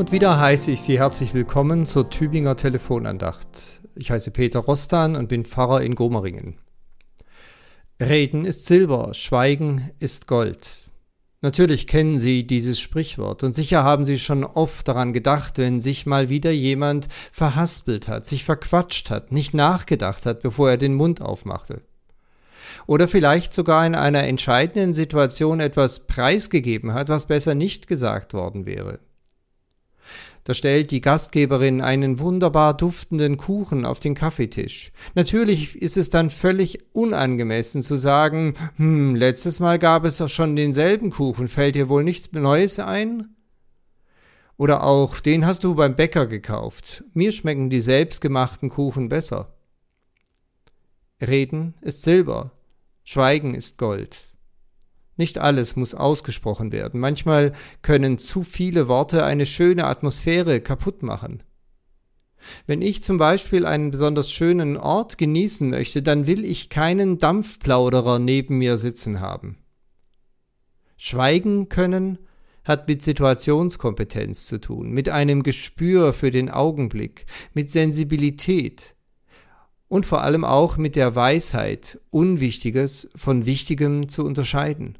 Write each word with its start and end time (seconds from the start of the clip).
Und 0.00 0.12
wieder 0.12 0.40
heiße 0.40 0.70
ich 0.70 0.80
Sie 0.80 0.98
herzlich 0.98 1.34
willkommen 1.34 1.84
zur 1.84 2.08
Tübinger 2.08 2.56
Telefonandacht. 2.56 3.82
Ich 3.96 4.10
heiße 4.10 4.30
Peter 4.30 4.60
Rostan 4.60 5.14
und 5.14 5.28
bin 5.28 5.44
Pfarrer 5.44 5.82
in 5.82 5.94
Gomeringen. 5.94 6.56
Reden 8.00 8.46
ist 8.46 8.64
Silber, 8.64 9.12
Schweigen 9.12 9.90
ist 9.98 10.26
Gold. 10.26 10.74
Natürlich 11.42 11.86
kennen 11.86 12.16
Sie 12.16 12.46
dieses 12.46 12.80
Sprichwort 12.80 13.42
und 13.42 13.52
sicher 13.52 13.84
haben 13.84 14.06
Sie 14.06 14.18
schon 14.18 14.42
oft 14.42 14.88
daran 14.88 15.12
gedacht, 15.12 15.58
wenn 15.58 15.82
sich 15.82 16.06
mal 16.06 16.30
wieder 16.30 16.50
jemand 16.50 17.08
verhaspelt 17.30 18.08
hat, 18.08 18.24
sich 18.24 18.42
verquatscht 18.42 19.10
hat, 19.10 19.32
nicht 19.32 19.52
nachgedacht 19.52 20.24
hat, 20.24 20.40
bevor 20.40 20.70
er 20.70 20.78
den 20.78 20.94
Mund 20.94 21.20
aufmachte. 21.20 21.82
Oder 22.86 23.06
vielleicht 23.06 23.52
sogar 23.52 23.84
in 23.84 23.94
einer 23.94 24.24
entscheidenden 24.24 24.94
Situation 24.94 25.60
etwas 25.60 26.06
preisgegeben 26.06 26.94
hat, 26.94 27.10
was 27.10 27.26
besser 27.26 27.54
nicht 27.54 27.86
gesagt 27.86 28.32
worden 28.32 28.64
wäre. 28.64 28.98
Da 30.44 30.54
stellt 30.54 30.90
die 30.90 31.00
Gastgeberin 31.00 31.80
einen 31.80 32.18
wunderbar 32.18 32.74
duftenden 32.74 33.36
Kuchen 33.36 33.84
auf 33.84 34.00
den 34.00 34.14
Kaffeetisch. 34.14 34.90
Natürlich 35.14 35.76
ist 35.76 35.96
es 35.96 36.08
dann 36.08 36.30
völlig 36.30 36.78
unangemessen 36.92 37.82
zu 37.82 37.96
sagen, 37.96 38.54
hm, 38.76 39.14
letztes 39.16 39.60
Mal 39.60 39.78
gab 39.78 40.04
es 40.04 40.16
doch 40.16 40.28
schon 40.28 40.56
denselben 40.56 41.10
Kuchen, 41.10 41.46
fällt 41.46 41.74
dir 41.74 41.88
wohl 41.88 42.04
nichts 42.04 42.32
Neues 42.32 42.78
ein? 42.78 43.36
Oder 44.56 44.82
auch, 44.82 45.20
den 45.20 45.46
hast 45.46 45.64
du 45.64 45.74
beim 45.74 45.96
Bäcker 45.96 46.26
gekauft. 46.26 47.04
Mir 47.12 47.32
schmecken 47.32 47.70
die 47.70 47.80
selbstgemachten 47.80 48.68
Kuchen 48.68 49.08
besser. 49.08 49.54
Reden 51.20 51.74
ist 51.82 52.02
Silber, 52.02 52.52
Schweigen 53.04 53.54
ist 53.54 53.76
Gold. 53.76 54.29
Nicht 55.20 55.36
alles 55.36 55.76
muss 55.76 55.92
ausgesprochen 55.92 56.72
werden. 56.72 56.98
Manchmal 56.98 57.52
können 57.82 58.16
zu 58.16 58.42
viele 58.42 58.88
Worte 58.88 59.22
eine 59.22 59.44
schöne 59.44 59.84
Atmosphäre 59.84 60.62
kaputt 60.62 61.02
machen. 61.02 61.42
Wenn 62.66 62.80
ich 62.80 63.02
zum 63.02 63.18
Beispiel 63.18 63.66
einen 63.66 63.90
besonders 63.90 64.32
schönen 64.32 64.78
Ort 64.78 65.18
genießen 65.18 65.68
möchte, 65.68 66.00
dann 66.00 66.26
will 66.26 66.42
ich 66.42 66.70
keinen 66.70 67.18
Dampfplauderer 67.18 68.18
neben 68.18 68.56
mir 68.56 68.78
sitzen 68.78 69.20
haben. 69.20 69.58
Schweigen 70.96 71.68
können 71.68 72.18
hat 72.64 72.88
mit 72.88 73.02
Situationskompetenz 73.02 74.46
zu 74.46 74.58
tun, 74.58 74.88
mit 74.88 75.10
einem 75.10 75.42
Gespür 75.42 76.14
für 76.14 76.30
den 76.30 76.48
Augenblick, 76.48 77.26
mit 77.52 77.70
Sensibilität 77.70 78.94
und 79.86 80.06
vor 80.06 80.22
allem 80.22 80.46
auch 80.46 80.78
mit 80.78 80.96
der 80.96 81.14
Weisheit, 81.14 82.00
Unwichtiges 82.08 83.10
von 83.14 83.44
Wichtigem 83.44 84.08
zu 84.08 84.24
unterscheiden. 84.24 84.96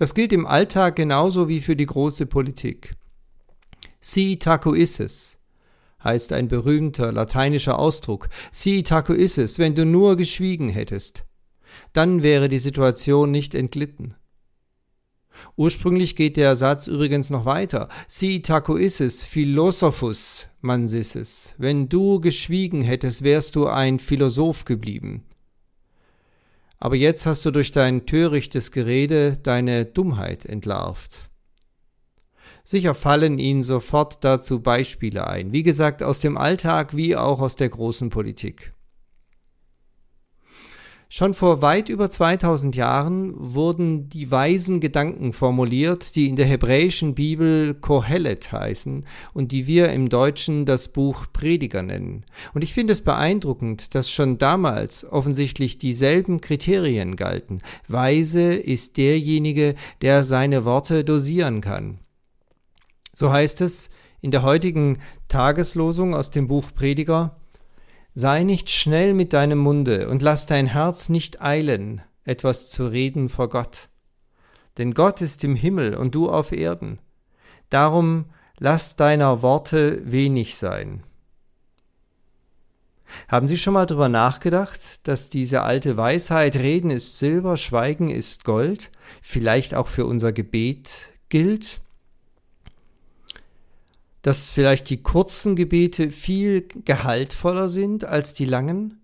Das 0.00 0.14
gilt 0.14 0.32
im 0.32 0.46
Alltag 0.46 0.96
genauso 0.96 1.46
wie 1.46 1.60
für 1.60 1.76
die 1.76 1.84
große 1.84 2.24
Politik. 2.24 2.94
Si 4.00 4.38
taco 4.38 4.74
heißt 6.02 6.32
ein 6.32 6.48
berühmter 6.48 7.12
lateinischer 7.12 7.78
Ausdruck. 7.78 8.30
Si 8.50 8.82
taco 8.82 9.12
wenn 9.12 9.74
du 9.74 9.84
nur 9.84 10.16
geschwiegen 10.16 10.70
hättest. 10.70 11.26
Dann 11.92 12.22
wäre 12.22 12.48
die 12.48 12.58
Situation 12.58 13.30
nicht 13.30 13.54
entglitten. 13.54 14.14
Ursprünglich 15.56 16.16
geht 16.16 16.38
der 16.38 16.56
Satz 16.56 16.86
übrigens 16.86 17.28
noch 17.28 17.44
weiter. 17.44 17.90
Si 18.08 18.40
taco 18.40 18.76
isses, 18.76 19.22
philosophus 19.22 20.46
mansisses. 20.62 21.54
Wenn 21.58 21.90
du 21.90 22.22
geschwiegen 22.22 22.80
hättest, 22.80 23.22
wärst 23.22 23.54
du 23.54 23.66
ein 23.66 23.98
Philosoph 23.98 24.64
geblieben 24.64 25.26
aber 26.80 26.96
jetzt 26.96 27.26
hast 27.26 27.44
du 27.44 27.50
durch 27.50 27.70
dein 27.70 28.06
törichtes 28.06 28.72
Gerede 28.72 29.36
deine 29.36 29.84
Dummheit 29.84 30.46
entlarvt. 30.46 31.30
Sicher 32.64 32.94
fallen 32.94 33.38
Ihnen 33.38 33.62
sofort 33.62 34.24
dazu 34.24 34.60
Beispiele 34.60 35.26
ein, 35.26 35.52
wie 35.52 35.62
gesagt 35.62 36.02
aus 36.02 36.20
dem 36.20 36.38
Alltag 36.38 36.96
wie 36.96 37.16
auch 37.16 37.40
aus 37.40 37.56
der 37.56 37.68
großen 37.68 38.10
Politik. 38.10 38.74
Schon 41.20 41.34
vor 41.34 41.60
weit 41.60 41.90
über 41.90 42.08
2000 42.08 42.76
Jahren 42.76 43.34
wurden 43.36 44.08
die 44.08 44.30
weisen 44.30 44.80
Gedanken 44.80 45.34
formuliert, 45.34 46.16
die 46.16 46.30
in 46.30 46.36
der 46.36 46.46
hebräischen 46.46 47.14
Bibel 47.14 47.74
Kohelet 47.74 48.52
heißen 48.52 49.04
und 49.34 49.52
die 49.52 49.66
wir 49.66 49.90
im 49.92 50.08
Deutschen 50.08 50.64
das 50.64 50.88
Buch 50.88 51.26
Prediger 51.30 51.82
nennen. 51.82 52.24
Und 52.54 52.64
ich 52.64 52.72
finde 52.72 52.94
es 52.94 53.02
beeindruckend, 53.02 53.94
dass 53.94 54.10
schon 54.10 54.38
damals 54.38 55.04
offensichtlich 55.04 55.76
dieselben 55.76 56.40
Kriterien 56.40 57.16
galten. 57.16 57.60
Weise 57.86 58.54
ist 58.54 58.96
derjenige, 58.96 59.74
der 60.00 60.24
seine 60.24 60.64
Worte 60.64 61.04
dosieren 61.04 61.60
kann. 61.60 61.98
So 63.12 63.30
heißt 63.30 63.60
es 63.60 63.90
in 64.22 64.30
der 64.30 64.42
heutigen 64.42 65.00
Tageslosung 65.28 66.14
aus 66.14 66.30
dem 66.30 66.46
Buch 66.46 66.72
Prediger, 66.74 67.39
Sei 68.14 68.42
nicht 68.42 68.70
schnell 68.70 69.14
mit 69.14 69.32
deinem 69.32 69.58
Munde 69.58 70.08
und 70.08 70.22
lass 70.22 70.46
dein 70.46 70.66
Herz 70.66 71.08
nicht 71.08 71.40
eilen, 71.40 72.02
etwas 72.24 72.70
zu 72.70 72.86
reden 72.86 73.28
vor 73.28 73.48
Gott. 73.48 73.88
Denn 74.78 74.94
Gott 74.94 75.20
ist 75.20 75.44
im 75.44 75.54
Himmel 75.54 75.94
und 75.94 76.14
du 76.14 76.28
auf 76.28 76.52
Erden. 76.52 76.98
Darum 77.68 78.26
lass 78.58 78.96
deiner 78.96 79.42
Worte 79.42 80.10
wenig 80.10 80.56
sein. 80.56 81.04
Haben 83.28 83.48
Sie 83.48 83.58
schon 83.58 83.74
mal 83.74 83.86
darüber 83.86 84.08
nachgedacht, 84.08 85.06
dass 85.06 85.30
diese 85.30 85.62
alte 85.62 85.96
Weisheit 85.96 86.56
Reden 86.56 86.90
ist 86.90 87.18
Silber, 87.18 87.56
Schweigen 87.56 88.08
ist 88.08 88.44
Gold 88.44 88.90
vielleicht 89.22 89.74
auch 89.74 89.88
für 89.88 90.06
unser 90.06 90.32
Gebet 90.32 91.08
gilt? 91.28 91.80
Dass 94.22 94.50
vielleicht 94.50 94.90
die 94.90 95.02
kurzen 95.02 95.56
Gebete 95.56 96.10
viel 96.10 96.68
gehaltvoller 96.84 97.68
sind 97.68 98.04
als 98.04 98.34
die 98.34 98.44
langen? 98.44 99.00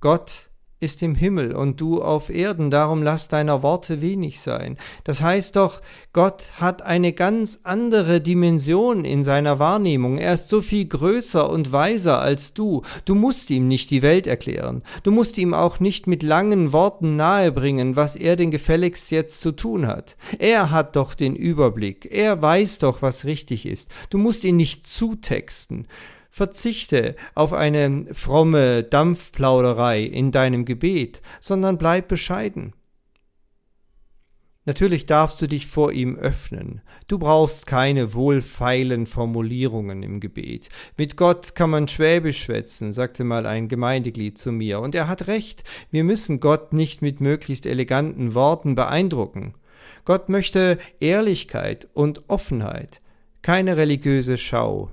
Gott 0.00 0.49
ist 0.80 1.02
im 1.02 1.14
Himmel 1.14 1.54
und 1.54 1.80
du 1.80 2.02
auf 2.02 2.30
Erden, 2.30 2.70
darum 2.70 3.02
lass 3.02 3.28
deiner 3.28 3.62
Worte 3.62 4.00
wenig 4.00 4.40
sein. 4.40 4.78
Das 5.04 5.20
heißt 5.20 5.56
doch, 5.56 5.82
Gott 6.14 6.52
hat 6.56 6.80
eine 6.82 7.12
ganz 7.12 7.60
andere 7.64 8.22
Dimension 8.22 9.04
in 9.04 9.22
seiner 9.22 9.58
Wahrnehmung. 9.58 10.16
Er 10.16 10.34
ist 10.34 10.48
so 10.48 10.62
viel 10.62 10.86
größer 10.86 11.50
und 11.50 11.70
weiser 11.70 12.20
als 12.20 12.54
du. 12.54 12.82
Du 13.04 13.14
musst 13.14 13.50
ihm 13.50 13.68
nicht 13.68 13.90
die 13.90 14.00
Welt 14.00 14.26
erklären. 14.26 14.82
Du 15.02 15.10
musst 15.10 15.36
ihm 15.36 15.52
auch 15.52 15.80
nicht 15.80 16.06
mit 16.06 16.22
langen 16.22 16.72
Worten 16.72 17.14
nahebringen, 17.14 17.94
was 17.94 18.16
er 18.16 18.36
denn 18.36 18.50
gefälligst 18.50 19.10
jetzt 19.10 19.42
zu 19.42 19.52
tun 19.52 19.86
hat. 19.86 20.16
Er 20.38 20.70
hat 20.70 20.96
doch 20.96 21.12
den 21.12 21.36
Überblick. 21.36 22.08
Er 22.10 22.40
weiß 22.40 22.78
doch, 22.78 23.02
was 23.02 23.26
richtig 23.26 23.66
ist. 23.66 23.90
Du 24.08 24.16
musst 24.16 24.44
ihn 24.44 24.56
nicht 24.56 24.86
zutexten. 24.86 25.86
Verzichte 26.30 27.16
auf 27.34 27.52
eine 27.52 28.06
fromme 28.12 28.84
Dampfplauderei 28.84 30.02
in 30.02 30.30
deinem 30.30 30.64
Gebet, 30.64 31.20
sondern 31.40 31.76
bleib 31.76 32.08
bescheiden. 32.08 32.72
Natürlich 34.66 35.06
darfst 35.06 35.40
du 35.42 35.48
dich 35.48 35.66
vor 35.66 35.90
ihm 35.90 36.16
öffnen. 36.16 36.82
Du 37.08 37.18
brauchst 37.18 37.66
keine 37.66 38.14
wohlfeilen 38.14 39.06
Formulierungen 39.06 40.02
im 40.04 40.20
Gebet. 40.20 40.68
Mit 40.96 41.16
Gott 41.16 41.54
kann 41.54 41.70
man 41.70 41.88
Schwäbisch 41.88 42.44
schwätzen, 42.44 42.92
sagte 42.92 43.24
mal 43.24 43.46
ein 43.46 43.68
Gemeindeglied 43.68 44.38
zu 44.38 44.52
mir. 44.52 44.80
Und 44.80 44.94
er 44.94 45.08
hat 45.08 45.26
recht. 45.26 45.64
Wir 45.90 46.04
müssen 46.04 46.38
Gott 46.38 46.72
nicht 46.72 47.02
mit 47.02 47.20
möglichst 47.20 47.66
eleganten 47.66 48.34
Worten 48.34 48.74
beeindrucken. 48.74 49.54
Gott 50.04 50.28
möchte 50.28 50.78
Ehrlichkeit 51.00 51.88
und 51.94 52.28
Offenheit, 52.28 53.00
keine 53.42 53.76
religiöse 53.76 54.38
Schau 54.38 54.90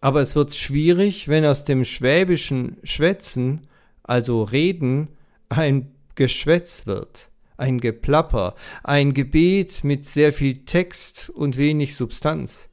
aber 0.00 0.20
es 0.20 0.34
wird 0.36 0.54
schwierig, 0.54 1.28
wenn 1.28 1.44
aus 1.44 1.64
dem 1.64 1.84
schwäbischen 1.84 2.76
Schwätzen, 2.84 3.66
also 4.02 4.42
Reden, 4.42 5.10
ein 5.48 5.92
Geschwätz 6.14 6.86
wird, 6.86 7.30
ein 7.56 7.80
Geplapper, 7.80 8.54
ein 8.84 9.14
Gebet 9.14 9.82
mit 9.84 10.04
sehr 10.04 10.32
viel 10.32 10.64
Text 10.64 11.30
und 11.30 11.56
wenig 11.56 11.96
Substanz. 11.96 12.68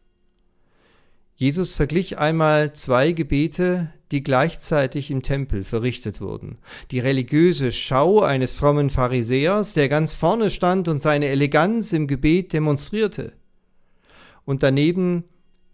Jesus 1.36 1.76
verglich 1.76 2.18
einmal 2.18 2.74
zwei 2.74 3.12
Gebete, 3.12 3.92
die 4.12 4.24
gleichzeitig 4.24 5.12
im 5.12 5.22
Tempel 5.22 5.64
verrichtet 5.64 6.22
wurden. 6.22 6.60
Die 6.92 7.00
religiöse 7.00 7.72
Schau 7.72 8.22
eines 8.22 8.54
frommen 8.54 8.90
Pharisäers, 8.90 9.74
der 9.74 9.90
ganz 9.90 10.14
vorne 10.14 10.50
stand 10.50 10.88
und 10.88 11.02
seine 11.02 11.28
Eleganz 11.28 11.92
im 11.92 12.08
Gebet 12.08 12.54
demonstrierte. 12.54 13.34
Und 14.46 14.64
daneben 14.64 15.26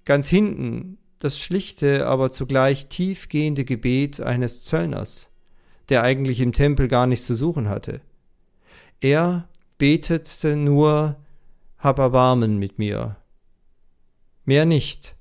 ganz 0.05 0.27
hinten 0.27 0.97
das 1.23 1.39
schlichte, 1.39 2.07
aber 2.07 2.31
zugleich 2.31 2.87
tiefgehende 2.87 3.63
Gebet 3.63 4.19
eines 4.19 4.63
Zöllners, 4.63 5.31
der 5.89 6.03
eigentlich 6.03 6.39
im 6.39 6.51
Tempel 6.51 6.87
gar 6.87 7.05
nichts 7.05 7.27
zu 7.27 7.35
suchen 7.35 7.69
hatte. 7.69 8.01
Er 9.01 9.47
betete 9.77 10.55
nur, 10.55 11.15
hab 11.77 11.99
Erbarmen 11.99 12.57
mit 12.57 12.79
mir. 12.79 13.17
Mehr 14.45 14.65
nicht, 14.65 15.15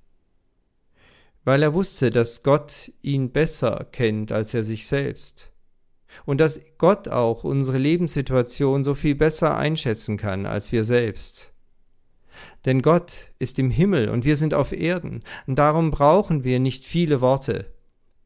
weil 1.45 1.63
er 1.63 1.75
wusste, 1.75 2.11
dass 2.11 2.43
Gott 2.43 2.93
ihn 3.03 3.31
besser 3.31 3.87
kennt 3.93 4.33
als 4.33 4.55
er 4.55 4.65
sich 4.65 4.87
selbst 4.87 5.51
und 6.25 6.39
dass 6.39 6.61
Gott 6.79 7.09
auch 7.09 7.45
unsere 7.45 7.79
Lebenssituation 7.79 8.85
so 8.85 8.95
viel 8.95 9.15
besser 9.15 9.57
einschätzen 9.57 10.17
kann 10.17 10.47
als 10.47 10.73
wir 10.73 10.85
selbst. 10.85 11.53
Denn 12.65 12.83
Gott 12.83 13.31
ist 13.39 13.59
im 13.59 13.71
Himmel 13.71 14.09
und 14.09 14.25
wir 14.25 14.37
sind 14.37 14.55
auf 14.55 14.73
Erden, 14.73 15.23
und 15.47 15.59
darum 15.59 15.91
brauchen 15.91 16.45
wir 16.45 16.61
nicht 16.61 16.87
viele 16.87 17.21
Worte, 17.21 17.73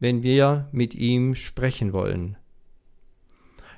wenn 0.01 0.23
wir 0.23 0.69
mit 0.73 0.95
ihm 0.95 1.35
sprechen 1.35 1.93
wollen. 1.93 2.37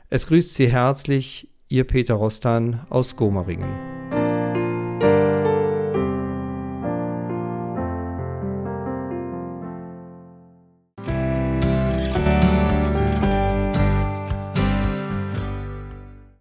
Es 0.09 0.27
grüßt 0.27 0.55
Sie 0.55 0.69
herzlich 0.71 1.49
Ihr 1.69 1.85
Peter 1.85 2.15
Rostan 2.15 2.87
aus 2.91 3.17
Gomaringen. 3.17 3.96